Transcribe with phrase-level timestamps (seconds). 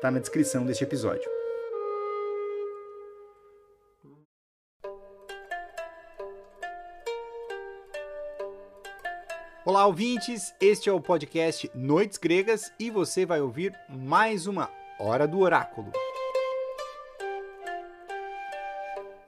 [0.00, 1.30] está na descrição deste episódio.
[9.62, 10.54] Olá, ouvintes!
[10.58, 15.92] Este é o podcast Noites Gregas e você vai ouvir mais uma Hora do Oráculo.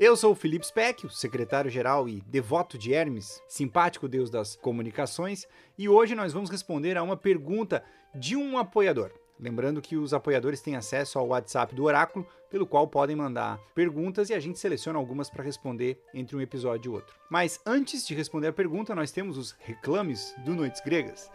[0.00, 5.46] Eu sou o Felipe Speck, secretário-geral e devoto de Hermes, simpático deus das comunicações,
[5.76, 9.12] e hoje nós vamos responder a uma pergunta de um apoiador.
[9.38, 14.30] Lembrando que os apoiadores têm acesso ao WhatsApp do Oráculo, pelo qual podem mandar perguntas
[14.30, 17.14] e a gente seleciona algumas para responder entre um episódio e outro.
[17.30, 21.30] Mas antes de responder a pergunta, nós temos os reclames do Noites Gregas.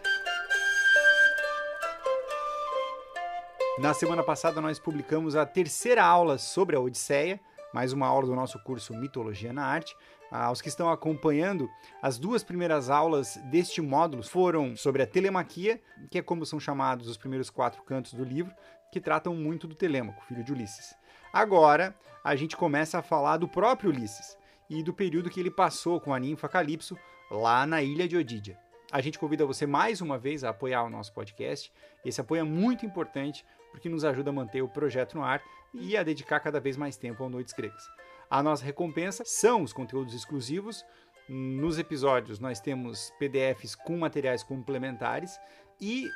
[3.79, 7.39] Na semana passada, nós publicamos a terceira aula sobre a Odisseia,
[7.71, 9.95] mais uma aula do nosso curso Mitologia na Arte.
[10.29, 11.69] Aos que estão acompanhando,
[12.01, 17.07] as duas primeiras aulas deste módulo foram sobre a telemaquia, que é como são chamados
[17.07, 18.53] os primeiros quatro cantos do livro,
[18.91, 20.95] que tratam muito do Telêmaco, filho de Ulisses.
[21.31, 24.37] Agora, a gente começa a falar do próprio Ulisses
[24.69, 26.97] e do período que ele passou com a ninfa Calypso
[27.31, 28.57] lá na ilha de Odídia.
[28.91, 31.71] A gente convida você mais uma vez a apoiar o nosso podcast.
[32.05, 35.41] Esse apoio é muito importante porque nos ajuda a manter o projeto no ar
[35.73, 37.83] e a dedicar cada vez mais tempo ao Noites Gregas.
[38.29, 40.83] A nossa recompensa são os conteúdos exclusivos.
[41.29, 45.37] Nos episódios, nós temos PDFs com materiais complementares
[45.79, 46.09] e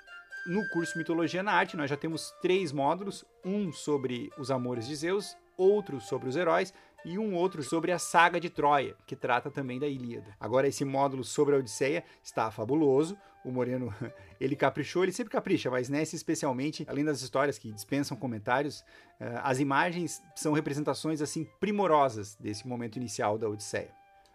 [0.48, 4.96] no curso Mitologia na Arte, nós já temos três módulos: um sobre os amores de
[4.96, 6.74] Zeus, outro sobre os heróis
[7.06, 10.36] e um outro sobre a saga de Troia, que trata também da Ilíada.
[10.40, 13.18] Agora, esse módulo sobre a Odisseia está fabuloso.
[13.44, 13.94] O Moreno,
[14.40, 18.84] ele caprichou, ele sempre capricha, mas nesse especialmente, além das histórias que dispensam comentários,
[19.20, 23.92] eh, as imagens são representações assim primorosas desse momento inicial da Odisseia.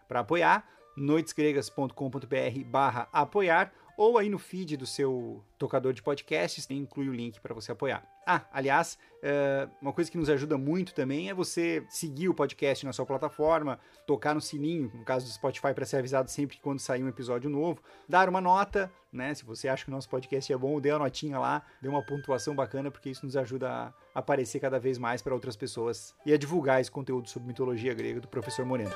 [0.08, 7.08] Para apoiar, noitesgregas.com.br barra apoiar ou aí no feed do seu tocador de podcasts, inclui
[7.08, 8.15] o link para você apoiar.
[8.28, 12.84] Ah, aliás, eh, uma coisa que nos ajuda muito também é você seguir o podcast
[12.84, 16.62] na sua plataforma, tocar no sininho, no caso do Spotify, para ser avisado sempre que
[16.62, 19.32] quando sair um episódio novo, dar uma nota, né?
[19.32, 22.04] Se você acha que o nosso podcast é bom, dê a notinha lá, dê uma
[22.04, 26.32] pontuação bacana, porque isso nos ajuda a aparecer cada vez mais para outras pessoas e
[26.32, 28.94] a divulgar esse conteúdo sobre mitologia grega do professor Moreno.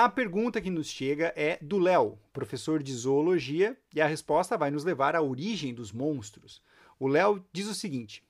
[0.00, 4.70] A pergunta que nos chega é do Léo, professor de zoologia, e a resposta vai
[4.70, 6.62] nos levar à origem dos monstros.
[7.00, 8.22] O Léo diz o seguinte: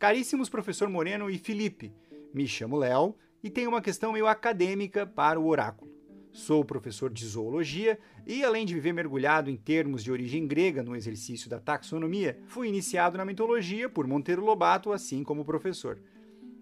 [0.00, 1.94] Caríssimos professor Moreno e Felipe,
[2.34, 5.88] me chamo Léo e tenho uma questão meio acadêmica para o oráculo.
[6.32, 10.96] Sou professor de zoologia e, além de viver mergulhado em termos de origem grega no
[10.96, 16.02] exercício da taxonomia, fui iniciado na mitologia por Monteiro Lobato, assim como professor.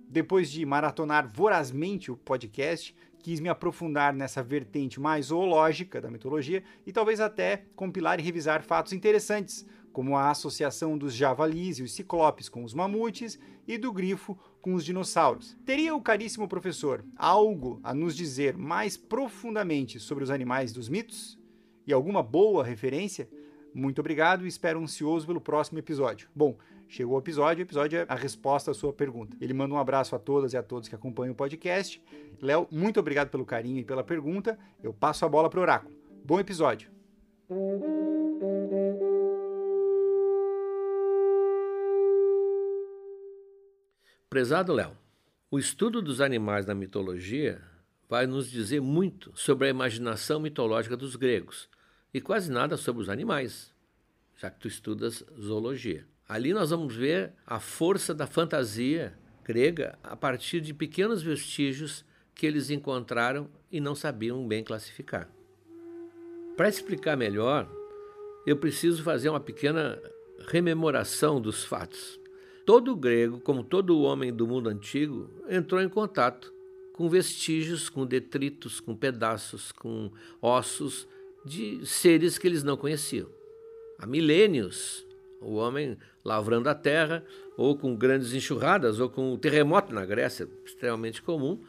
[0.06, 6.62] Depois de maratonar vorazmente o podcast, quis me aprofundar nessa vertente mais zoológica da mitologia
[6.86, 11.94] e talvez até compilar e revisar fatos interessantes, como a associação dos javalis e os
[11.94, 15.56] ciclopes com os mamutes e do grifo com os dinossauros.
[15.64, 21.38] Teria o caríssimo professor algo a nos dizer mais profundamente sobre os animais dos mitos?
[21.86, 23.26] E alguma boa referência?
[23.72, 26.28] Muito obrigado e espero ansioso pelo próximo episódio.
[26.36, 26.58] Bom,
[26.94, 29.37] chegou o episódio, o episódio é a resposta à sua pergunta.
[29.41, 32.00] Ele manda um abraço a todas e a todos que acompanham o podcast.
[32.41, 34.56] Léo, muito obrigado pelo carinho e pela pergunta.
[34.81, 35.93] Eu passo a bola para o Oráculo.
[36.25, 36.88] Bom episódio.
[44.31, 44.97] Prezado Léo,
[45.50, 47.61] o estudo dos animais na mitologia
[48.08, 51.69] vai nos dizer muito sobre a imaginação mitológica dos gregos
[52.12, 53.75] e quase nada sobre os animais,
[54.37, 56.13] já que tu estudas zoologia.
[56.29, 62.05] Ali nós vamos ver a força da fantasia grega a partir de pequenos vestígios
[62.35, 65.29] que eles encontraram e não sabiam bem classificar.
[66.56, 67.69] Para explicar melhor,
[68.47, 70.00] eu preciso fazer uma pequena
[70.49, 72.19] rememoração dos fatos.
[72.65, 76.53] Todo grego, como todo homem do mundo antigo, entrou em contato
[76.94, 80.11] com vestígios, com detritos, com pedaços, com
[80.41, 81.06] ossos
[81.44, 83.29] de seres que eles não conheciam.
[83.99, 85.05] Há milênios,
[85.40, 87.25] o homem lavrando a terra,
[87.56, 91.62] ou com grandes enxurradas, ou com um terremoto na Grécia, extremamente comum,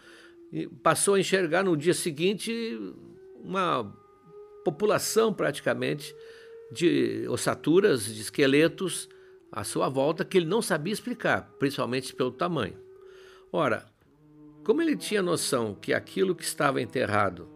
[0.52, 2.52] e passou a enxergar no dia seguinte
[3.44, 3.94] uma
[4.64, 6.16] população praticamente
[6.72, 9.08] de ossaturas, de esqueletos
[9.52, 12.78] à sua volta que ele não sabia explicar, principalmente pelo tamanho.
[13.52, 13.86] Ora,
[14.64, 17.48] como ele tinha noção que aquilo que estava enterrado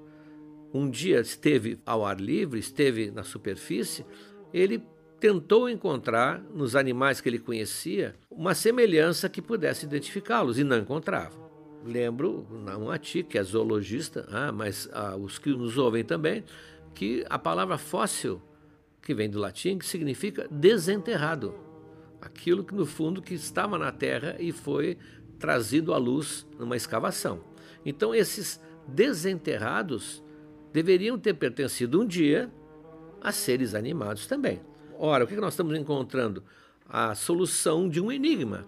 [0.72, 4.06] um dia esteve ao ar livre, esteve na superfície,
[4.54, 4.84] ele
[5.20, 11.38] tentou encontrar nos animais que ele conhecia uma semelhança que pudesse identificá-los e não encontrava.
[11.84, 16.44] Lembro, não a ti, que é zoologista, ah, mas ah, os que nos ouvem também,
[16.94, 18.42] que a palavra fóssil,
[19.02, 21.56] que vem do latim, que significa desenterrado.
[22.22, 24.98] Aquilo que no fundo que estava na terra e foi
[25.38, 27.42] trazido à luz numa escavação.
[27.86, 30.24] Então, esses desenterrados
[30.74, 32.52] deveriam ter pertencido um dia
[33.22, 34.62] a seres animados também.
[35.02, 36.44] Ora, o que nós estamos encontrando?
[36.86, 38.68] A solução de um enigma.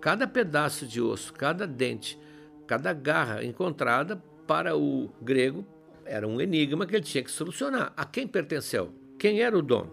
[0.00, 2.18] Cada pedaço de osso, cada dente,
[2.66, 4.16] cada garra encontrada
[4.46, 5.66] para o grego
[6.06, 7.92] era um enigma que ele tinha que solucionar.
[7.94, 8.94] A quem pertenceu?
[9.18, 9.92] Quem era o dono?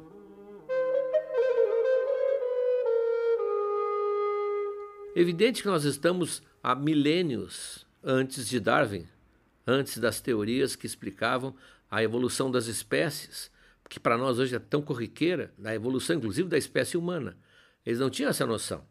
[5.13, 9.05] Evidente que nós estamos há milênios antes de Darwin,
[9.65, 11.53] antes das teorias que explicavam
[11.91, 13.51] a evolução das espécies,
[13.89, 17.37] que para nós hoje é tão corriqueira, da evolução inclusive da espécie humana.
[17.85, 18.85] Eles não tinham essa noção.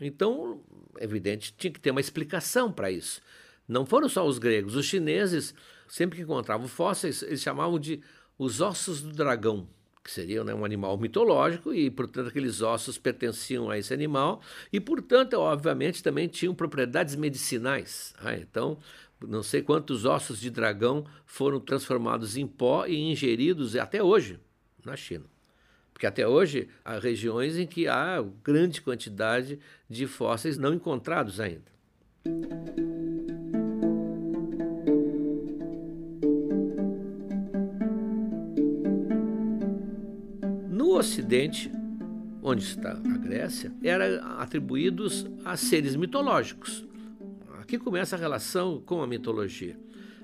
[0.00, 0.62] Então,
[0.98, 3.20] evidente, tinha que ter uma explicação para isso.
[3.68, 5.54] Não foram só os gregos, os chineses,
[5.86, 8.02] sempre que encontravam fósseis, eles chamavam de
[8.38, 9.68] os ossos do dragão
[10.02, 14.40] que seria né, um animal mitológico, e, portanto, aqueles ossos pertenciam a esse animal,
[14.72, 18.14] e, portanto, obviamente, também tinham propriedades medicinais.
[18.18, 18.78] Ah, então,
[19.26, 24.38] não sei quantos ossos de dragão foram transformados em pó e ingeridos até hoje
[24.84, 25.26] na China.
[25.92, 29.58] Porque até hoje há regiões em que há grande quantidade
[29.88, 31.70] de fósseis não encontrados ainda.
[41.00, 41.72] Ocidente,
[42.42, 46.86] onde está a Grécia, eram atribuídos a seres mitológicos.
[47.70, 49.78] Aqui começa a relação com a mitologia.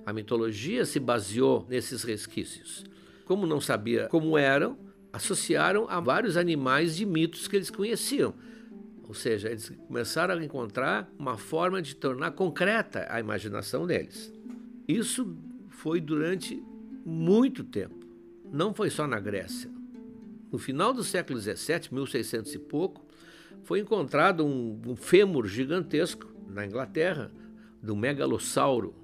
[0.05, 2.85] A mitologia se baseou nesses resquícios.
[3.25, 4.77] Como não sabia como eram,
[5.13, 8.35] associaram a vários animais de mitos que eles conheciam.
[9.07, 14.33] Ou seja, eles começaram a encontrar uma forma de tornar concreta a imaginação deles.
[14.89, 15.33] Isso
[15.69, 16.61] foi durante
[17.05, 18.05] muito tempo.
[18.53, 19.71] Não foi só na Grécia.
[20.51, 23.07] No final do século XVII, 1600 e pouco,
[23.63, 27.31] foi encontrado um, um fêmur gigantesco na Inglaterra,
[27.83, 28.95] do megalossauro.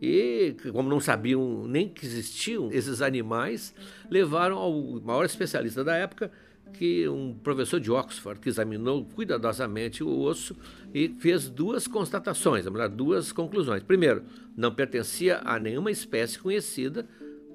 [0.00, 3.74] E, como não sabiam nem que existiam esses animais,
[4.10, 6.30] levaram ao maior especialista da época,
[6.72, 10.56] que um professor de Oxford, que examinou cuidadosamente o osso
[10.94, 13.82] e fez duas constatações, duas conclusões.
[13.82, 14.24] Primeiro,
[14.56, 17.06] não pertencia a nenhuma espécie conhecida,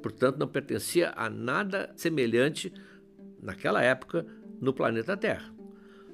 [0.03, 2.71] portanto, não pertencia a nada semelhante
[3.41, 4.25] naquela época,
[4.59, 5.54] no planeta Terra.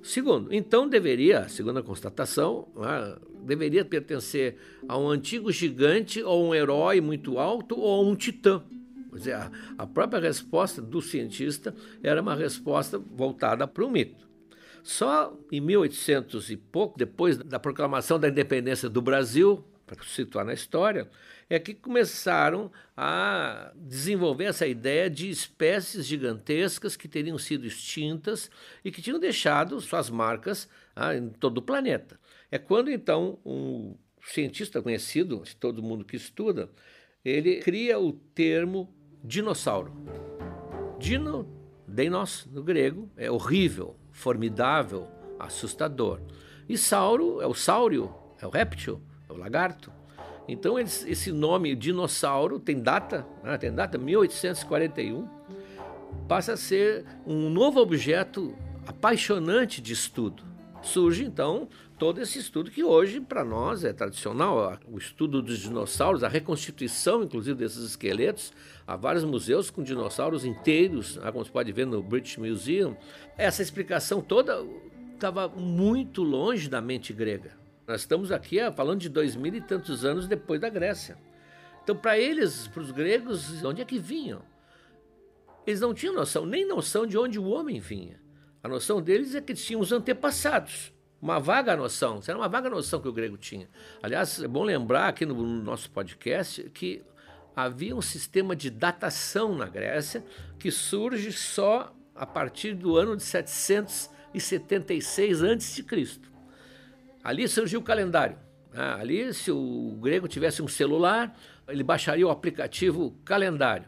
[0.03, 4.57] Segundo, então deveria, segundo a constatação, né, deveria pertencer
[4.87, 8.63] a um antigo gigante ou um herói muito alto ou a um titã.
[9.11, 14.27] Quer dizer, a, a própria resposta do cientista era uma resposta voltada para o mito.
[14.81, 20.53] Só em 1800 e pouco, depois da proclamação da independência do Brasil, para situar na
[20.53, 21.09] história,
[21.51, 28.49] é que começaram a desenvolver essa ideia de espécies gigantescas que teriam sido extintas
[28.85, 32.17] e que tinham deixado suas marcas ah, em todo o planeta.
[32.49, 36.71] É quando então um cientista conhecido de todo mundo que estuda,
[37.23, 38.89] ele cria o termo
[39.21, 39.91] dinossauro.
[40.97, 41.45] Dino,
[41.85, 45.05] deinos no grego, é horrível, formidável,
[45.37, 46.21] assustador.
[46.69, 49.91] E sauro é o sáurio, é o réptil, é o lagarto.
[50.47, 55.27] Então esse nome dinossauro tem data, né, tem data 1841,
[56.27, 58.55] passa a ser um novo objeto
[58.85, 60.43] apaixonante de estudo.
[60.81, 66.23] Surge então todo esse estudo que hoje para nós é tradicional, o estudo dos dinossauros,
[66.23, 68.51] a reconstituição inclusive desses esqueletos.
[68.87, 72.97] Há vários museus com dinossauros inteiros, né, como você pode ver no British Museum.
[73.37, 74.65] Essa explicação toda
[75.13, 77.60] estava muito longe da mente grega.
[77.91, 81.17] Nós estamos aqui falando de dois mil e tantos anos depois da Grécia.
[81.83, 84.41] Então, para eles, para os gregos, de onde é que vinham?
[85.67, 88.17] Eles não tinham noção, nem noção de onde o homem vinha.
[88.63, 90.93] A noção deles é que tinham os antepassados.
[91.21, 93.67] Uma vaga noção, era uma vaga noção que o grego tinha.
[94.01, 97.03] Aliás, é bom lembrar aqui no nosso podcast que
[97.53, 100.23] havia um sistema de datação na Grécia
[100.57, 106.30] que surge só a partir do ano de 776 a.C.
[107.23, 108.37] Ali surgiu o calendário.
[108.73, 111.37] Ah, ali, se o grego tivesse um celular,
[111.67, 113.87] ele baixaria o aplicativo calendário.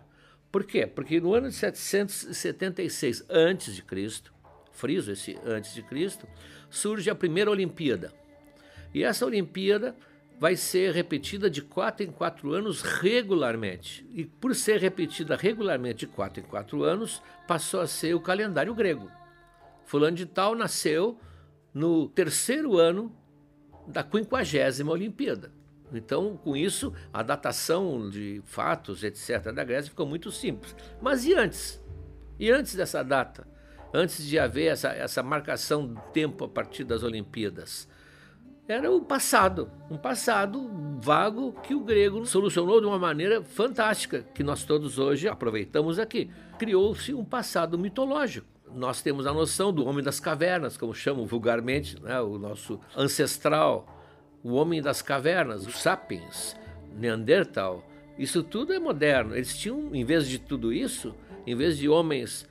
[0.51, 0.85] Por quê?
[0.85, 4.31] Porque no ano de 776 a.C.,
[4.71, 6.27] friso esse antes de Cristo,
[6.69, 8.13] surge a primeira Olimpíada.
[8.93, 9.95] E essa Olimpíada
[10.39, 14.05] vai ser repetida de quatro em quatro anos regularmente.
[14.13, 18.75] E por ser repetida regularmente de quatro em quatro anos, passou a ser o calendário
[18.75, 19.09] grego.
[19.85, 21.17] Fulano de Tal nasceu
[21.73, 23.15] no terceiro ano
[23.87, 25.51] da quinquagésima Olimpíada.
[25.93, 30.75] Então, com isso, a datação de fatos, etc., da Grécia ficou muito simples.
[31.01, 31.81] Mas e antes?
[32.39, 33.47] E antes dessa data?
[33.93, 37.87] Antes de haver essa, essa marcação do tempo a partir das Olimpíadas?
[38.67, 40.71] Era o passado, um passado
[41.01, 46.31] vago que o grego solucionou de uma maneira fantástica, que nós todos hoje aproveitamos aqui.
[46.57, 52.01] Criou-se um passado mitológico nós temos a noção do homem das cavernas, como chamam vulgarmente
[52.01, 53.87] né, o nosso ancestral,
[54.43, 56.55] o homem das cavernas, os sapiens,
[56.95, 57.87] Neandertal.
[58.17, 59.35] Isso tudo é moderno.
[59.35, 61.15] Eles tinham, em vez de tudo isso,
[61.47, 62.47] em vez de homens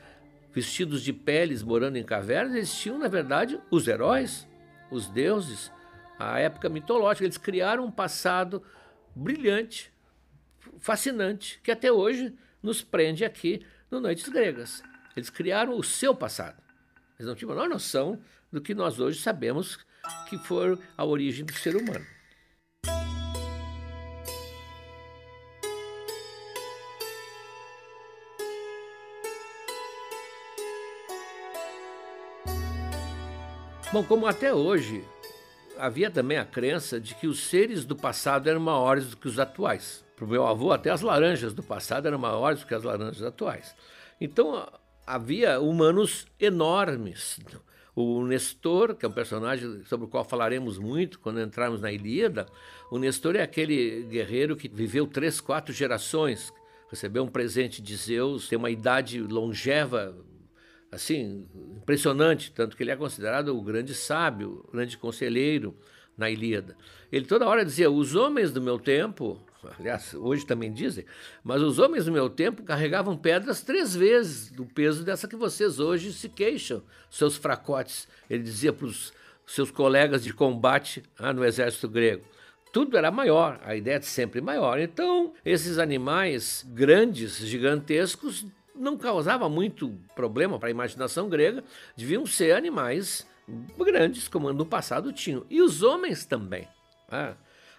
[0.52, 4.47] vestidos de peles morando em cavernas, eles tinham, na verdade, os heróis,
[4.91, 5.73] os deuses,
[6.19, 7.25] a época mitológica.
[7.25, 8.62] Eles criaram um passado
[9.14, 9.93] brilhante,
[10.79, 14.83] fascinante, que até hoje nos prende aqui no Noites Gregas.
[15.16, 16.61] Eles criaram o seu passado.
[17.19, 18.19] Eles não tinham a menor noção
[18.50, 19.78] do que nós hoje sabemos
[20.28, 22.04] que foi a origem do ser humano.
[33.92, 35.04] Bom, como até hoje
[35.78, 39.38] havia também a crença de que os seres do passado eram maiores do que os
[39.38, 40.02] atuais.
[40.16, 43.23] Para o meu avô, até as laranjas do passado eram maiores do que as laranjas
[43.23, 43.75] atuais.
[44.19, 44.66] Então,
[45.06, 47.40] havia humanos enormes.
[47.94, 52.47] O Nestor, que é um personagem sobre o qual falaremos muito quando entrarmos na Ilíada,
[52.90, 56.52] o Nestor é aquele guerreiro que viveu três, quatro gerações,
[56.88, 60.16] recebeu um presente de Zeus, tem uma idade longeva,
[60.90, 65.76] assim, impressionante, tanto que ele é considerado o grande sábio, o grande conselheiro
[66.16, 66.76] na Ilíada.
[67.11, 69.38] Ele toda hora dizia: os homens do meu tempo
[69.78, 71.04] aliás, hoje também dizem,
[71.42, 75.78] mas os homens do meu tempo carregavam pedras três vezes do peso dessa que vocês
[75.78, 78.09] hoje se queixam, seus fracotes.
[78.28, 79.12] Ele dizia para os
[79.47, 82.25] seus colegas de combate ah, no exército grego.
[82.73, 84.78] Tudo era maior, a ideia de sempre maior.
[84.78, 91.62] Então, esses animais grandes, gigantescos, não causavam muito problema para a imaginação grega,
[91.95, 93.26] deviam ser animais
[93.78, 95.45] grandes, como no passado tinham.
[95.50, 96.66] E os homens também.
[97.11, 97.35] Ah,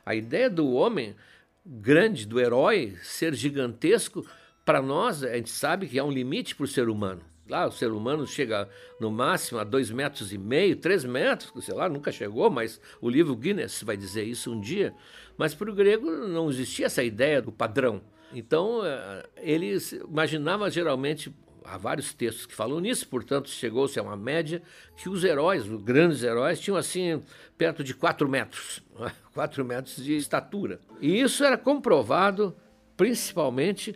[0.06, 1.16] a ideia do homem
[1.66, 4.26] grande, do herói, ser gigantesco,
[4.66, 7.22] para nós, a gente sabe que há um limite para o ser humano.
[7.50, 11.76] Lá, o ser humano chega no máximo a dois metros e meio, três metros, sei
[11.76, 14.94] lá, nunca chegou, mas o livro Guinness vai dizer isso um dia.
[15.38, 18.02] Mas para o grego não existia essa ideia do padrão.
[18.34, 21.34] Então, eh, eles imaginavam geralmente
[21.66, 24.62] há vários textos que falam nisso, portanto, chegou-se a uma média
[24.98, 27.22] que os heróis, os grandes heróis, tinham assim
[27.58, 28.83] perto de 4 metros,
[29.34, 30.80] 4 metros de estatura.
[31.02, 32.56] E isso era comprovado
[32.96, 33.96] principalmente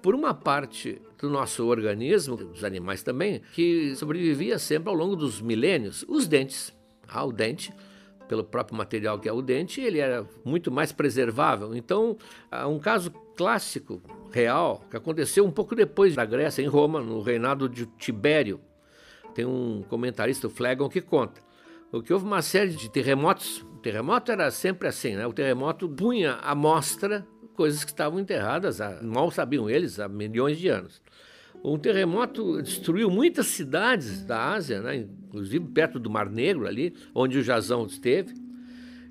[0.00, 5.40] por uma parte do nosso organismo, dos animais também, que sobrevivia sempre ao longo dos
[5.40, 6.72] milênios, os dentes.
[7.08, 7.72] Ah, o dente
[8.28, 11.74] pelo próprio material que é o dente, ele era muito mais preservável.
[11.74, 12.16] Então,
[12.68, 14.00] um caso clássico,
[14.32, 18.60] real, que aconteceu um pouco depois da Grécia, em Roma, no reinado de Tibério.
[19.34, 21.40] Tem um comentarista, o Flegon, que conta.
[21.92, 23.64] O que houve uma série de terremotos.
[23.86, 25.24] O terremoto era sempre assim, né?
[25.28, 27.24] O terremoto punha à mostra
[27.54, 31.00] coisas que estavam enterradas, mal sabiam eles, há milhões de anos.
[31.62, 35.06] Um terremoto destruiu muitas cidades da Ásia, né?
[35.28, 38.34] inclusive perto do Mar Negro, ali, onde o Jazão esteve.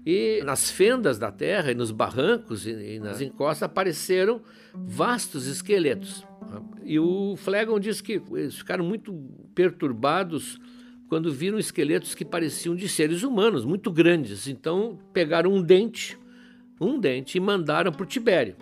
[0.06, 4.42] E nas fendas da terra, e nos barrancos e, nas encostas apareceram
[4.74, 6.28] vastos esqueletos.
[6.84, 9.14] E o Flegon diz que eles ficaram muito
[9.56, 10.60] perturbados
[11.16, 14.50] quando viram esqueletos que pareciam de seres humanos, muito grandes.
[14.50, 16.20] Então pegaram um dente,
[16.78, 18.58] um dente, e mandaram para o Tibério.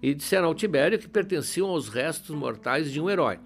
[0.00, 3.40] E disseram ao Tibério que pertenciam aos restos mortais de um herói.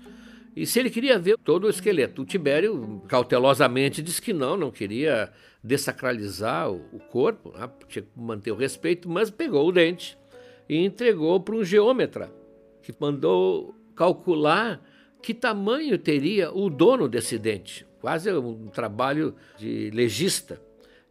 [0.54, 4.70] E se ele queria ver todo o esqueleto, o Tibério cautelosamente disse que não, não
[4.70, 5.32] queria
[5.64, 7.66] desacralizar o, corpo, né?
[7.88, 10.18] tinha que manter o respeito, mas pegou o dente
[10.68, 12.30] e entregou para um geômetra,
[12.82, 14.86] que mandou calcular
[15.22, 17.88] que tamanho teria o dono desse dente.
[18.00, 20.60] Quase um trabalho de legista.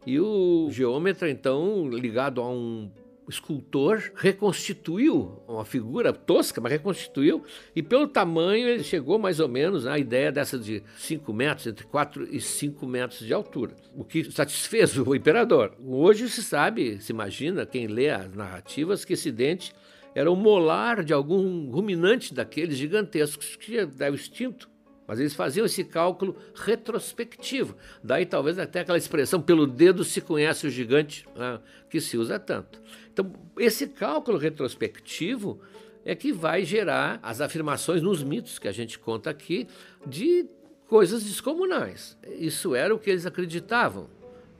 [0.06, 2.90] E o geômetra, então, ligado a um
[3.28, 7.44] escultor, reconstituiu uma figura tosca, mas reconstituiu,
[7.74, 11.86] e pelo tamanho ele chegou mais ou menos à ideia dessa de 5 metros, entre
[11.86, 15.72] 4 e 5 metros de altura, o que satisfez o imperador.
[15.86, 19.72] Hoje se sabe, se imagina, quem lê as narrativas, que esse dente
[20.14, 24.68] era o molar de algum ruminante daqueles gigantescos que já extinto.
[25.10, 27.74] Mas eles faziam esse cálculo retrospectivo.
[28.00, 31.58] Daí talvez até aquela expressão pelo dedo se conhece o gigante, né,
[31.90, 32.80] que se usa tanto.
[33.12, 35.60] Então, esse cálculo retrospectivo
[36.04, 39.66] é que vai gerar as afirmações nos mitos que a gente conta aqui
[40.06, 40.46] de
[40.86, 42.16] coisas descomunais.
[42.38, 44.08] Isso era o que eles acreditavam.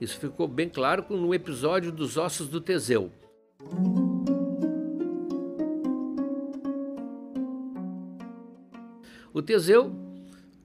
[0.01, 3.13] Isso ficou bem claro no episódio dos ossos do Teseu.
[9.33, 10.10] O Teseu,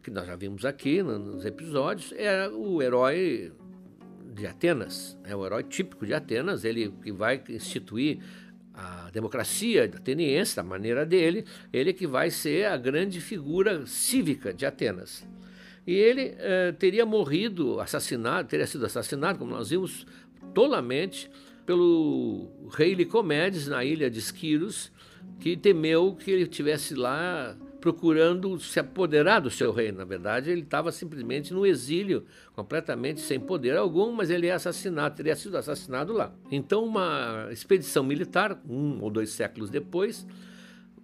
[0.06, 3.52] que nós já vimos aqui nos episódios, era o herói
[4.36, 8.20] de Atenas, é o herói típico de Atenas, ele que vai instituir
[8.72, 11.44] a democracia ateniense, da maneira dele,
[11.74, 15.28] ele que vai ser a grande figura cívica de Atenas.
[15.88, 20.06] E ele eh, teria morrido, assassinado, teria sido assassinado, como nós vimos,
[20.54, 21.32] tolamente
[21.66, 24.92] pelo rei Licomedes na ilha de Esquiros,
[25.40, 30.00] que temeu que ele tivesse lá procurando se apoderar do seu reino.
[30.00, 32.26] Na verdade, ele estava simplesmente no exílio,
[32.56, 36.34] completamente sem poder algum, mas ele é assassinado, teria sido assassinado lá.
[36.50, 40.26] Então, uma expedição militar, um ou dois séculos depois,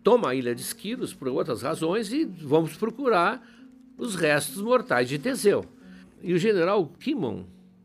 [0.02, 3.48] toma a ilha de Esquiros por outras razões e vamos procurar
[3.96, 5.64] os restos mortais de Teseu.
[6.24, 7.44] E o general Kimon,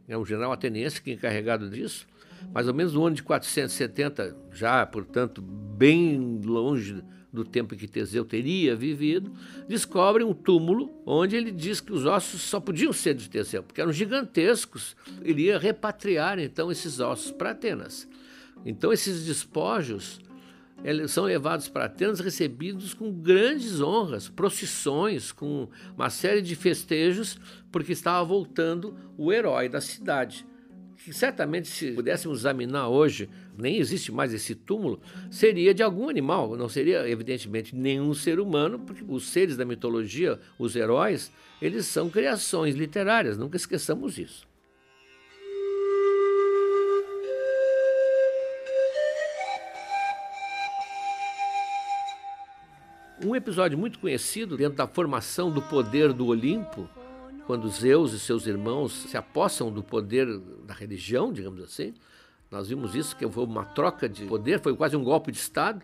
[0.08, 2.06] é um general ateniense que é encarregado disso,
[2.50, 7.04] mais ou menos no ano de 470, já, portanto, bem longe
[7.36, 9.32] do tempo em que Teseu teria vivido,
[9.68, 13.80] descobre um túmulo onde ele diz que os ossos só podiam ser de Teseu, porque
[13.80, 14.96] eram gigantescos.
[15.22, 18.08] Ele ia repatriar então esses ossos para Atenas.
[18.64, 20.20] Então esses despojos
[21.08, 27.38] são levados para Atenas recebidos com grandes honras, procissões, com uma série de festejos,
[27.70, 30.46] porque estava voltando o herói da cidade
[31.06, 36.56] que certamente, se pudéssemos examinar hoje, nem existe mais esse túmulo, seria de algum animal,
[36.56, 42.10] não seria, evidentemente, nenhum ser humano, porque os seres da mitologia, os heróis, eles são
[42.10, 44.46] criações literárias, nunca esqueçamos isso.
[53.24, 56.88] Um episódio muito conhecido dentro da formação do poder do Olimpo
[57.46, 60.26] quando Zeus e seus irmãos se apossam do poder
[60.66, 61.94] da religião, digamos assim.
[62.50, 65.82] Nós vimos isso, que foi uma troca de poder, foi quase um golpe de Estado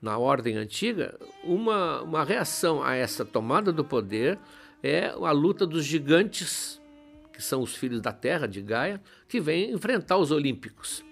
[0.00, 1.18] na ordem antiga.
[1.44, 4.38] Uma, uma reação a essa tomada do poder
[4.82, 6.80] é a luta dos gigantes,
[7.32, 11.04] que são os filhos da terra, de Gaia, que vêm enfrentar os olímpicos.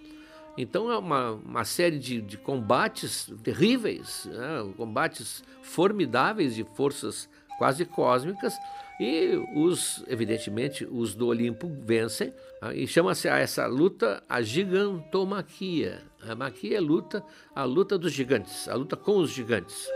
[0.58, 4.72] Então é uma, uma série de, de combates terríveis, né?
[4.76, 7.28] combates formidáveis de forças
[7.60, 8.58] quase cósmicas,
[8.98, 12.74] e os, evidentemente, os do Olimpo vencem, tá?
[12.74, 16.00] e chama-se a essa luta a gigantomaquia.
[16.26, 17.22] A maquia é luta,
[17.54, 19.86] a luta dos gigantes, a luta com os gigantes.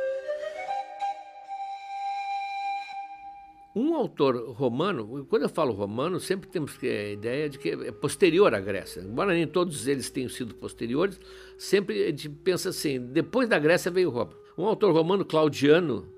[3.75, 8.55] Um autor romano, quando eu falo romano, sempre temos a ideia de que é posterior
[8.55, 9.01] à Grécia.
[9.01, 11.19] Embora nem todos eles tenham sido posteriores,
[11.57, 14.35] sempre a gente pensa assim: depois da Grécia veio Roma.
[14.57, 16.14] Um autor romano, Claudiano,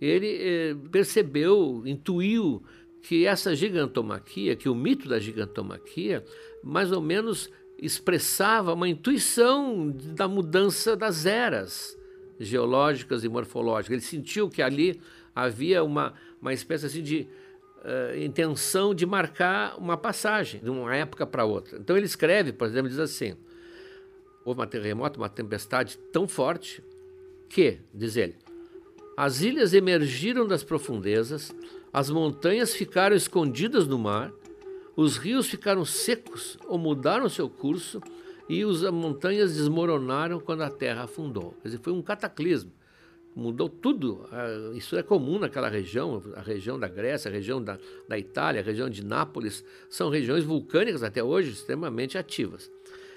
[0.00, 2.62] ele eh, percebeu, intuiu
[3.02, 6.24] que essa gigantomaquia, que o mito da gigantomaquia,
[6.62, 11.98] mais ou menos expressava uma intuição da mudança das eras
[12.38, 13.92] geológicas e morfológicas.
[13.92, 15.00] Ele sentiu que ali
[15.34, 17.28] havia uma, uma espécie assim de
[17.84, 21.78] uh, intenção de marcar uma passagem de uma época para outra.
[21.78, 23.36] Então ele escreve, por exemplo, diz assim:
[24.44, 26.82] houve um terremoto, uma tempestade tão forte
[27.48, 28.36] que, diz ele,
[29.16, 31.54] as ilhas emergiram das profundezas,
[31.92, 34.32] as montanhas ficaram escondidas no mar,
[34.96, 38.00] os rios ficaram secos ou mudaram seu curso
[38.48, 41.54] e as montanhas desmoronaram quando a terra afundou.
[41.62, 42.72] Quer dizer, foi um cataclismo.
[43.34, 44.26] Mudou tudo.
[44.30, 48.60] Ah, isso é comum naquela região, a região da Grécia, a região da, da Itália,
[48.60, 49.64] a região de Nápoles.
[49.90, 52.70] São regiões vulcânicas até hoje extremamente ativas.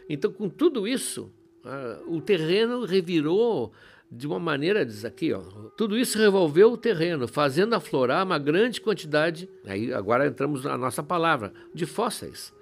[0.10, 1.32] Então, com tudo isso,
[1.64, 3.72] ah, o terreno revirou
[4.12, 5.42] de uma maneira, diz aqui, ó,
[5.76, 11.04] tudo isso revolveu o terreno, fazendo aflorar uma grande quantidade, aí agora entramos na nossa
[11.04, 12.54] palavra, de fósseis.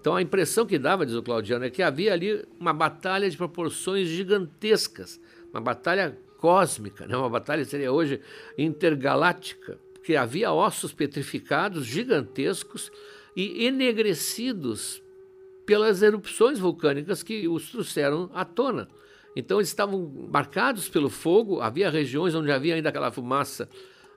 [0.00, 3.36] Então a impressão que dava, diz o Claudiano, é que havia ali uma batalha de
[3.36, 5.20] proporções gigantescas,
[5.52, 7.16] uma batalha cósmica, né?
[7.16, 8.20] uma batalha seria hoje
[8.56, 12.90] intergaláctica, porque havia ossos petrificados gigantescos
[13.36, 15.02] e enegrecidos
[15.64, 18.88] pelas erupções vulcânicas que os trouxeram à tona.
[19.34, 23.68] Então eles estavam marcados pelo fogo, havia regiões onde havia ainda aquela fumaça,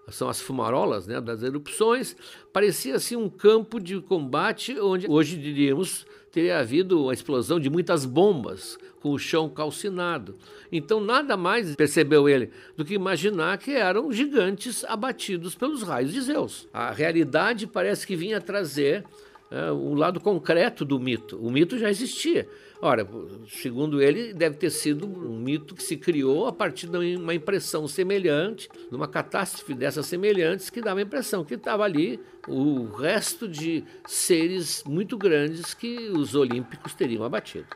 [0.09, 2.15] são as fumarolas né, das erupções,
[2.53, 8.05] parecia assim um campo de combate onde hoje diríamos teria havido uma explosão de muitas
[8.05, 10.35] bombas com o chão calcinado.
[10.69, 16.19] Então nada mais percebeu ele do que imaginar que eram gigantes abatidos pelos raios de
[16.19, 16.67] Zeus.
[16.73, 19.05] A realidade parece que vinha trazer
[19.49, 21.37] é, o lado concreto do mito.
[21.37, 22.49] O mito já existia.
[22.81, 23.07] Ora,
[23.47, 27.87] segundo ele, deve ter sido um mito que se criou a partir de uma impressão
[27.87, 33.47] semelhante, de uma catástrofe dessas semelhantes, que dava a impressão que estava ali o resto
[33.47, 37.67] de seres muito grandes que os olímpicos teriam abatido.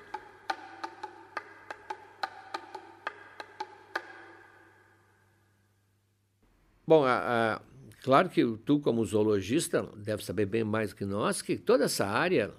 [6.86, 7.62] Bom, a, a
[8.02, 12.52] Claro que tu, como zoologista, deve saber bem mais que nós que toda essa área,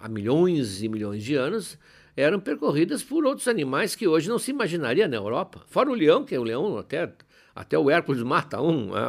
[0.00, 1.78] há milhões e milhões de anos,
[2.16, 5.62] eram percorridas por outros animais que hoje não se imaginaria na Europa.
[5.66, 7.12] Fora o leão, que é o leão até
[7.58, 9.00] até o Hércules mata um, né?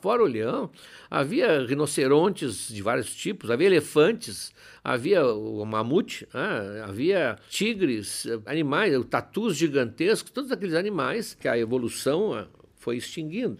[0.00, 0.70] fora o leão,
[1.10, 6.84] havia rinocerontes de vários tipos, havia elefantes, havia o mamute, né?
[6.84, 12.46] havia tigres, animais, tatus gigantescos, todos aqueles animais que a evolução ah,
[12.76, 13.58] foi extinguindo.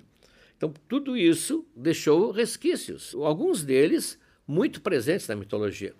[0.57, 5.95] Então, tudo isso deixou resquícios, alguns deles muito presentes na mitologia.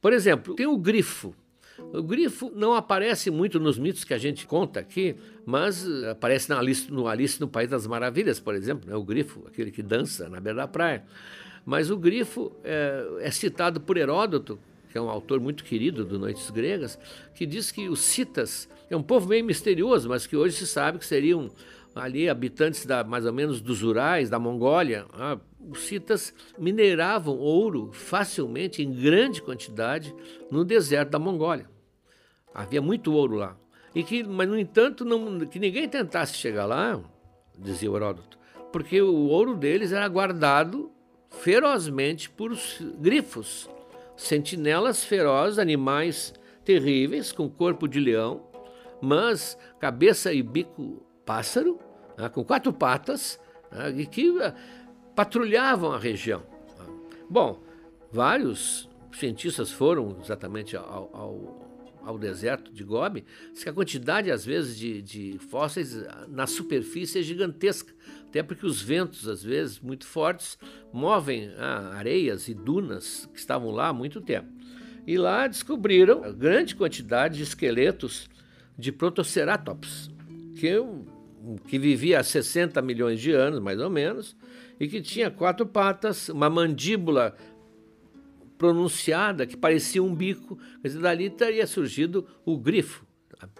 [0.00, 1.34] Por exemplo, tem o grifo.
[1.92, 5.14] O grifo não aparece muito nos mitos que a gente conta aqui,
[5.46, 8.96] mas aparece na Alice, no Alice no País das Maravilhas, por exemplo, né?
[8.96, 11.04] o grifo, aquele que dança na beira da praia.
[11.64, 14.58] Mas o grifo é, é citado por Heródoto,
[14.90, 16.98] que é um autor muito querido do Noites Gregas,
[17.34, 20.98] que diz que os citas é um povo meio misterioso, mas que hoje se sabe
[20.98, 21.50] que seriam
[21.94, 27.90] ali habitantes da, mais ou menos dos Urais, da Mongólia, ah, os citas mineravam ouro
[27.92, 30.14] facilmente, em grande quantidade,
[30.50, 31.68] no deserto da Mongólia.
[32.54, 33.56] Havia muito ouro lá.
[33.94, 37.00] E que, mas, no entanto, não, que ninguém tentasse chegar lá,
[37.58, 38.38] dizia Heródoto,
[38.72, 40.90] porque o ouro deles era guardado
[41.30, 42.56] ferozmente por
[42.98, 43.68] grifos,
[44.16, 48.42] sentinelas ferozes, animais terríveis, com corpo de leão,
[49.00, 51.78] mas cabeça e bico pássaro,
[52.16, 53.38] né, com quatro patas,
[53.70, 54.54] né, e que uh,
[55.14, 56.42] patrulhavam a região.
[57.28, 57.62] Bom,
[58.10, 63.26] vários cientistas foram exatamente ao, ao, ao deserto de Gobi,
[63.62, 67.92] que a quantidade, às vezes, de, de fósseis ah, na superfície é gigantesca,
[68.26, 70.58] até porque os ventos, às vezes, muito fortes,
[70.90, 74.48] movem ah, areias e dunas que estavam lá há muito tempo.
[75.06, 78.30] E lá descobriram a grande quantidade de esqueletos
[78.78, 80.10] de Protoceratops,
[80.56, 80.78] que
[81.66, 84.36] que vivia há 60 milhões de anos, mais ou menos,
[84.78, 87.34] e que tinha quatro patas, uma mandíbula
[88.56, 90.58] pronunciada que parecia um bico.
[90.82, 93.06] Dizer, dali teria surgido o grifo.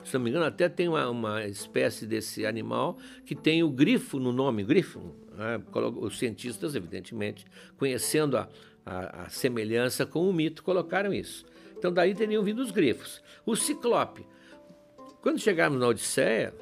[0.02, 4.18] Se não me engano, até tem uma, uma espécie desse animal que tem o grifo
[4.18, 5.14] no nome, grifo.
[5.36, 5.60] Né?
[6.00, 8.48] Os cientistas, evidentemente, conhecendo a,
[8.84, 11.46] a, a semelhança com o mito, colocaram isso.
[11.76, 13.22] Então, daí teriam vindo os grifos.
[13.46, 14.26] O ciclope.
[15.22, 16.52] Quando chegarmos na Odisseia,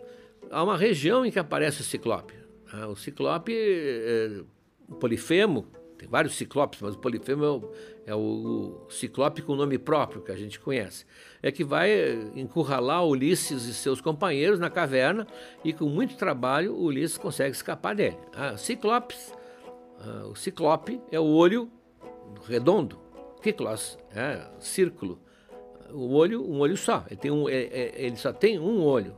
[0.50, 2.34] há uma região em que aparece o ciclope.
[2.72, 4.42] Ah, o ciclope, é,
[4.88, 7.72] o polifemo, tem vários ciclopes, mas o polifemo é o,
[8.06, 11.06] é o ciclope com nome próprio que a gente conhece.
[11.42, 11.90] É que vai
[12.34, 15.26] encurralar Ulisses e seus companheiros na caverna
[15.64, 18.18] e com muito trabalho o Ulisses consegue escapar dele.
[18.34, 19.32] Ah, ciclopes,
[20.00, 21.70] ah, o ciclope é o olho
[22.46, 22.98] redondo,
[23.42, 25.20] ciclos, é, círculo.
[25.92, 27.04] O olho, um olho só.
[27.08, 29.16] Ele, tem um, é, é, ele só tem um olho.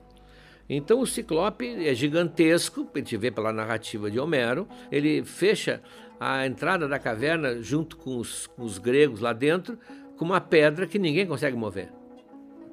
[0.69, 5.83] Então o Ciclope é gigantesco, a gente vê pela narrativa de Homero, ele fecha
[6.21, 9.79] a entrada da caverna junto com os, com os gregos lá dentro,
[10.17, 11.91] com uma pedra que ninguém consegue mover.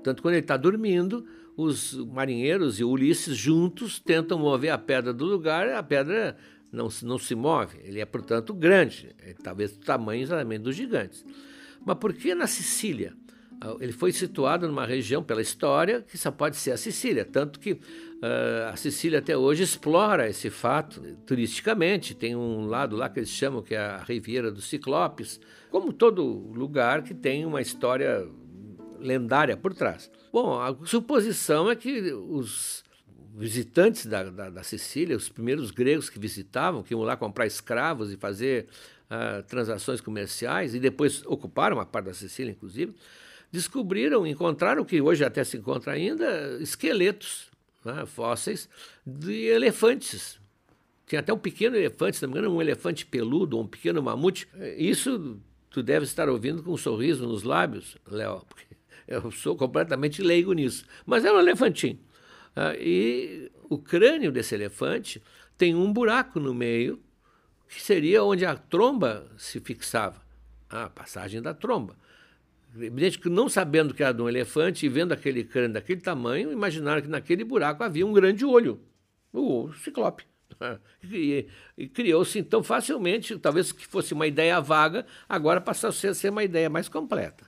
[0.03, 5.25] Tanto quando ele está dormindo, os marinheiros e Ulisses juntos tentam mover a pedra do
[5.25, 6.36] lugar, a pedra
[6.71, 7.77] não, não se move.
[7.84, 11.25] Ele é, portanto, grande, é, talvez do tamanho exatamente dos gigantes.
[11.86, 13.13] Mas por que na Sicília?
[13.65, 17.25] Ah, ele foi situado numa região, pela história, que só pode ser a Sicília.
[17.25, 17.80] Tanto que uh,
[18.71, 22.13] a Sicília até hoje explora esse fato turisticamente.
[22.13, 25.39] Tem um lado lá que eles chamam que é a Riviera dos Ciclopes,
[25.71, 28.28] como todo lugar que tem uma história
[28.99, 30.12] lendária por trás.
[30.32, 32.84] Bom, a suposição é que os
[33.36, 38.13] visitantes da, da, da Sicília, os primeiros gregos que visitavam, que iam lá comprar escravos
[38.13, 38.67] e fazer
[39.10, 42.95] uh, transações comerciais, e depois ocuparam uma parte da Sicília, inclusive,
[43.56, 47.50] descobriram, encontraram, que hoje até se encontra ainda, esqueletos
[47.86, 48.68] né, fósseis
[49.06, 50.38] de elefantes.
[51.08, 54.48] Tinha até um pequeno elefante, se não me engano, um elefante peludo, um pequeno mamute.
[54.78, 55.39] Isso
[55.70, 58.76] tu deve estar ouvindo com um sorriso nos lábios, Léo, porque
[59.08, 60.86] eu sou completamente leigo nisso.
[61.06, 62.00] Mas era um elefantinho.
[62.56, 65.22] Ah, e o crânio desse elefante
[65.58, 67.00] tem um buraco no meio,
[67.70, 70.22] que seria onde a tromba se fixava,
[70.70, 71.96] a passagem da tromba.
[72.77, 76.51] Evidente que não sabendo que era de um elefante e vendo aquele crânio daquele tamanho,
[76.51, 78.79] imaginaram que naquele buraco havia um grande olho,
[79.31, 80.25] o ciclope.
[81.03, 86.29] E, e criou-se então facilmente, talvez que fosse uma ideia vaga, agora passou a ser
[86.29, 87.45] uma ideia mais completa.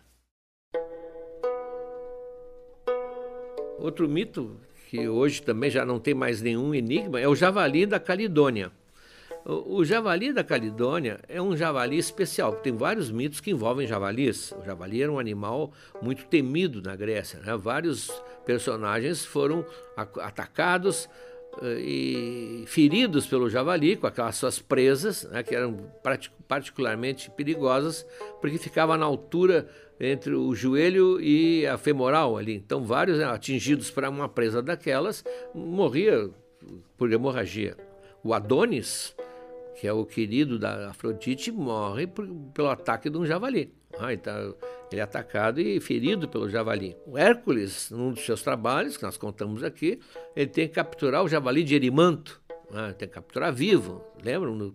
[3.79, 4.59] Outro mito
[4.89, 8.71] que hoje também já não tem mais nenhum enigma é o javali da Calidônia.
[9.49, 12.55] O, javali da Calidônia é um javali especial.
[12.55, 14.51] Tem vários mitos que envolvem javalis.
[14.51, 17.39] O javali era um animal muito temido na Grécia.
[17.39, 17.55] Né?
[17.55, 18.11] Vários
[18.45, 21.05] personagens foram atacados
[21.61, 25.41] uh, e feridos pelo javali com aquelas suas presas, né?
[25.43, 25.77] que eram
[26.45, 28.05] particularmente perigosas,
[28.41, 32.53] porque ficava na altura entre o joelho e a femoral ali.
[32.53, 35.23] Então, vários né, atingidos para uma presa daquelas
[35.55, 36.29] morria
[36.97, 37.77] por hemorragia.
[38.21, 39.15] O Adonis
[39.79, 43.71] que é o querido da Afrodite, morre por, pelo ataque de um javali.
[43.99, 44.55] Ah, então,
[44.91, 46.95] ele é atacado e ferido pelo javali.
[47.05, 49.99] O Hércules, num dos seus trabalhos, que nós contamos aqui,
[50.35, 52.41] ele tem que capturar o javali de Erimanto.
[52.73, 54.73] Ah, tem que capturar vivo, lembram?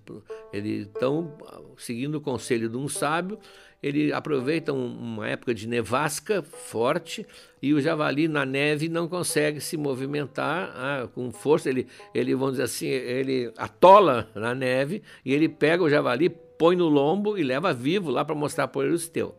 [0.53, 1.37] Ele, então,
[1.77, 3.39] seguindo o conselho de um sábio,
[3.83, 7.27] ele aproveita um, uma época de nevasca forte
[7.61, 11.69] e o javali na neve não consegue se movimentar ah, com força.
[11.69, 16.77] Ele, ele, vamos dizer assim, ele atola na neve e ele pega o javali, põe
[16.77, 19.35] no lombo e leva vivo lá para mostrar para o Euristeu.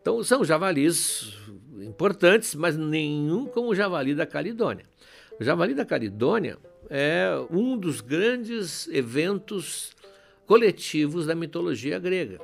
[0.00, 1.36] Então são javalis
[1.82, 4.86] importantes, mas nenhum como o javali da Calidônia.
[5.38, 6.56] O javali da Calidônia
[6.90, 9.92] é um dos grandes eventos
[10.46, 12.40] coletivos da mitologia grega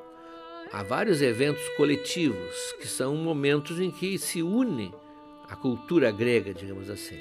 [0.74, 4.92] há vários eventos coletivos que são momentos em que se une
[5.48, 7.18] a cultura grega, digamos assim.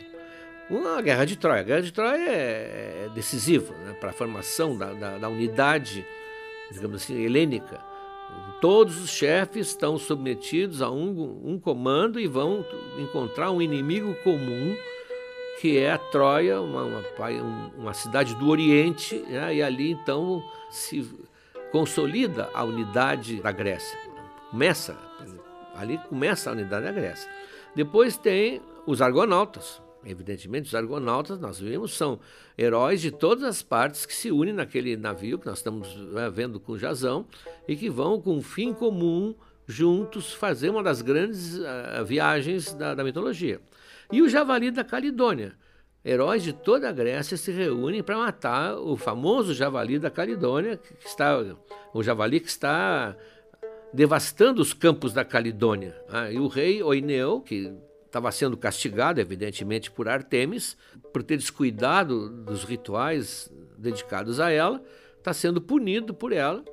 [0.72, 1.60] Uma guerra de Troia.
[1.60, 6.04] A guerra de Troia é, é decisiva né, para a formação da, da, da, unidade,
[6.72, 7.80] digamos assim, helênica.
[8.60, 12.66] Todos os chefes estão submetidos a um, um comando e vão
[12.98, 14.76] encontrar um inimigo comum,
[15.60, 17.04] que é a Troia, uma, uma,
[17.78, 21.08] uma cidade do Oriente, né, e ali então se
[21.72, 23.98] consolida a unidade da Grécia.
[24.52, 24.98] Começa,
[25.76, 27.30] ali começa a unidade da Grécia.
[27.76, 29.82] Depois tem os argonautas.
[30.06, 32.20] Evidentemente, os argonautas, nós vimos, são
[32.58, 36.60] heróis de todas as partes que se unem naquele navio que nós estamos né, vendo
[36.60, 37.26] com Jazão
[37.68, 39.34] e que vão com um fim comum
[39.66, 43.62] juntos fazer uma das grandes uh, viagens da, da mitologia.
[44.14, 45.54] E o javali da Calidônia,
[46.06, 51.08] heróis de toda a Grécia se reúnem para matar o famoso javali da Calidônia, que
[51.08, 51.36] está,
[51.92, 53.18] o javali que está
[53.92, 56.00] devastando os campos da Calidônia.
[56.08, 57.74] Ah, e o rei Oineu, que
[58.06, 60.78] estava sendo castigado, evidentemente, por Artemis,
[61.12, 64.80] por ter descuidado dos rituais dedicados a ela,
[65.18, 66.64] está sendo punido por ela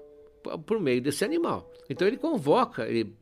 [0.66, 1.72] por meio desse animal.
[1.88, 3.16] Então ele convoca, ele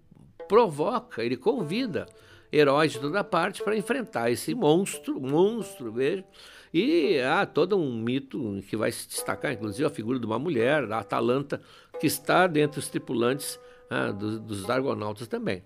[0.49, 2.07] provoca, ele convida
[2.53, 6.25] heróis de toda parte para enfrentar esse monstro, monstro, veja.
[6.73, 10.91] E há todo um mito que vai se destacar, inclusive a figura de uma mulher,
[10.93, 11.61] a Atalanta,
[11.99, 13.59] que está dentre os tripulantes
[13.89, 15.63] ah, dos, dos argonautas também.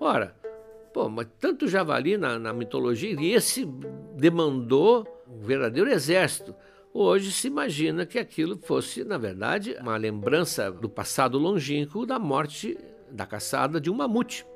[0.00, 0.34] Ora,
[0.94, 3.66] pô, mas tanto javali na, na mitologia, e esse
[4.14, 6.54] demandou um verdadeiro exército.
[6.92, 12.78] Hoje se imagina que aquilo fosse, na verdade, uma lembrança do passado longínquo da morte,
[13.10, 14.46] da caçada de um mamute.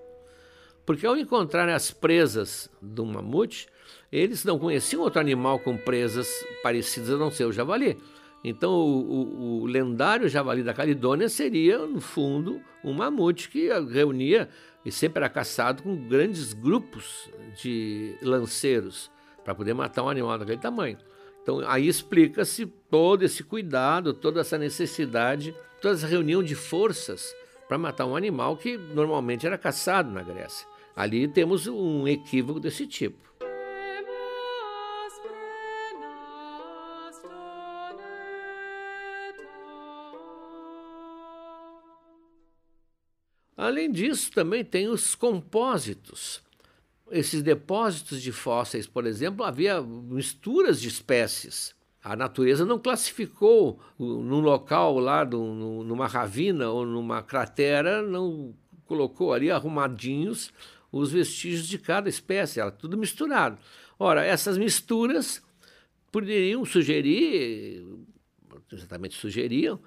[0.90, 3.68] Porque ao encontrarem as presas do mamute,
[4.11, 7.96] eles não conheciam outro animal com presas parecidas a não ser o javali.
[8.42, 14.48] Então, o, o, o, lendário javali da Calidônia seria, no fundo, um mamute que reunia
[14.85, 17.31] e sempre era caçado com grandes grupos
[17.62, 19.12] de lanceiros
[19.44, 20.98] para poder matar um animal daquele tamanho.
[21.40, 27.33] Então, aí explica-se todo esse cuidado, toda essa necessidade, toda essa reunião de forças
[27.68, 30.68] para matar um animal que normalmente era caçado na Grécia.
[30.94, 33.31] Ali temos um equívoco desse tipo.
[43.57, 46.42] Além disso, também tem os compósitos.
[47.11, 51.74] Esses depósitos de fósseis, por exemplo, havia misturas de espécies.
[52.03, 58.55] A natureza não classificou num local lá, numa ravina ou numa cratera, não
[58.87, 60.50] colocou ali arrumadinhos
[60.92, 63.59] os vestígios de cada espécie, era tudo misturado.
[63.98, 65.42] Ora, essas misturas
[66.11, 67.87] poderiam sugerir,
[68.72, 69.81] exatamente sugeriam,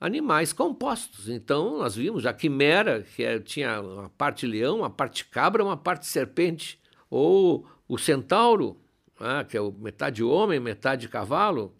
[0.00, 1.28] animais compostos.
[1.28, 5.76] Então, nós vimos a quimera, que é, tinha uma parte leão, uma parte cabra, uma
[5.76, 6.78] parte serpente,
[7.10, 8.76] ou o centauro,
[9.18, 11.74] ah, que é metade homem, metade cavalo,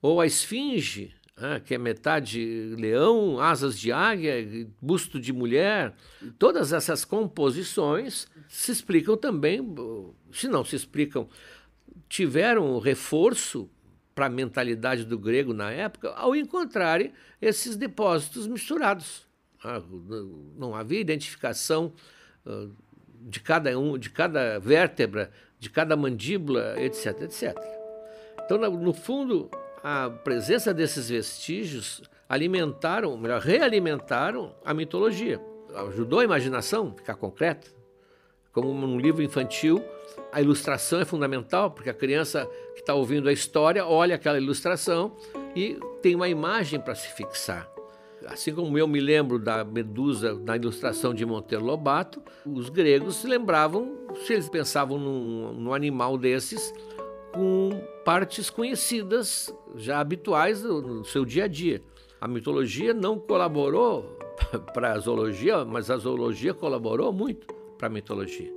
[0.00, 1.14] ou a esfinge,
[1.64, 5.94] que é metade leão, asas de águia, busto de mulher.
[6.38, 9.60] Todas essas composições se explicam também,
[10.30, 11.28] se não se explicam,
[12.08, 13.68] tiveram reforço
[14.14, 19.26] para a mentalidade do grego na época ao encontrarem esses depósitos misturados.
[19.64, 19.82] Ah,
[20.56, 21.92] não havia identificação
[23.20, 27.56] de cada um, de cada vértebra, de cada mandíbula, etc, etc.
[28.44, 29.48] Então, no fundo,
[29.82, 35.40] a presença desses vestígios alimentaram, melhor, realimentaram a mitologia.
[35.88, 37.70] Ajudou a imaginação a ficar concreta.
[38.52, 39.82] Como num livro infantil,
[40.30, 45.16] a ilustração é fundamental, porque a criança que está ouvindo a história olha aquela ilustração
[45.56, 47.68] e tem uma imagem para se fixar.
[48.26, 53.26] Assim como eu me lembro da Medusa na ilustração de Monteiro Lobato, os gregos se
[53.26, 56.72] lembravam, se eles pensavam num, num animal desses,
[57.32, 57.70] com
[58.04, 61.82] partes conhecidas, já habituais no seu dia a dia.
[62.20, 64.16] A mitologia não colaborou
[64.72, 68.52] para a zoologia, mas a zoologia colaborou muito para a mitologia.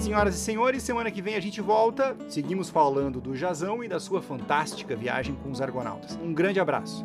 [0.00, 2.16] Senhoras e senhores, semana que vem a gente volta.
[2.28, 6.18] Seguimos falando do Jazão e da sua fantástica viagem com os argonautas.
[6.22, 7.04] Um grande abraço.